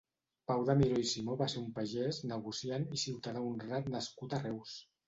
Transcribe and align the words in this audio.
Pau 0.51 0.63
de 0.69 0.75
Miró 0.79 1.01
i 1.03 1.09
Simó 1.11 1.35
va 1.43 1.49
ser 1.55 1.61
un 1.65 1.69
pagès, 1.77 2.23
negociant 2.35 2.91
i 2.99 3.03
ciutadà 3.07 3.47
honrat 3.53 3.97
nascut 3.99 4.37
a 4.41 4.47
Reus. 4.49 4.79